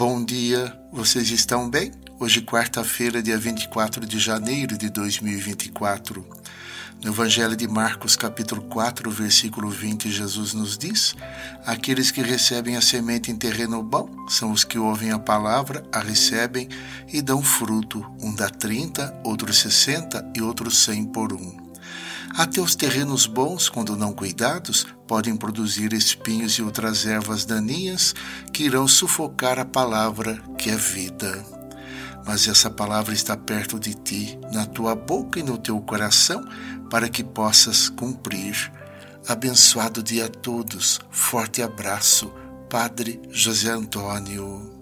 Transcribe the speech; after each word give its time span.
Bom 0.00 0.24
dia, 0.24 0.74
vocês 0.90 1.30
estão 1.30 1.68
bem? 1.68 1.92
Hoje, 2.18 2.40
quarta-feira, 2.40 3.22
dia 3.22 3.36
24 3.36 4.06
de 4.06 4.18
janeiro 4.18 4.78
de 4.78 4.88
2024. 4.88 6.26
No 7.04 7.10
Evangelho 7.10 7.54
de 7.54 7.68
Marcos, 7.68 8.16
capítulo 8.16 8.62
4, 8.62 9.10
versículo 9.10 9.68
20, 9.68 10.10
Jesus 10.10 10.54
nos 10.54 10.78
diz: 10.78 11.14
Aqueles 11.66 12.10
que 12.10 12.22
recebem 12.22 12.78
a 12.78 12.80
semente 12.80 13.30
em 13.30 13.36
terreno 13.36 13.82
bom 13.82 14.08
são 14.26 14.52
os 14.52 14.64
que 14.64 14.78
ouvem 14.78 15.10
a 15.10 15.18
palavra, 15.18 15.84
a 15.92 16.00
recebem 16.00 16.66
e 17.12 17.20
dão 17.20 17.42
fruto. 17.42 18.02
Um 18.22 18.34
dá 18.34 18.48
30, 18.48 19.20
outro 19.22 19.52
60 19.52 20.32
e 20.34 20.40
outro 20.40 20.70
100 20.70 21.04
por 21.12 21.34
um. 21.34 21.69
Até 22.36 22.60
os 22.60 22.74
terrenos 22.74 23.26
bons, 23.26 23.68
quando 23.68 23.96
não 23.96 24.12
cuidados, 24.12 24.86
podem 25.06 25.36
produzir 25.36 25.92
espinhos 25.92 26.52
e 26.54 26.62
outras 26.62 27.04
ervas 27.04 27.44
daninhas 27.44 28.14
que 28.52 28.64
irão 28.64 28.86
sufocar 28.86 29.58
a 29.58 29.64
palavra 29.64 30.40
que 30.56 30.70
é 30.70 30.76
vida. 30.76 31.44
Mas 32.24 32.46
essa 32.46 32.70
palavra 32.70 33.12
está 33.12 33.36
perto 33.36 33.78
de 33.78 33.94
ti, 33.94 34.38
na 34.52 34.66
tua 34.66 34.94
boca 34.94 35.40
e 35.40 35.42
no 35.42 35.58
teu 35.58 35.80
coração, 35.80 36.44
para 36.88 37.08
que 37.08 37.24
possas 37.24 37.88
cumprir. 37.88 38.72
Abençoado 39.26 40.02
dia 40.02 40.26
a 40.26 40.28
todos. 40.28 41.00
Forte 41.10 41.62
abraço, 41.62 42.32
Padre 42.68 43.20
José 43.30 43.70
Antônio. 43.70 44.79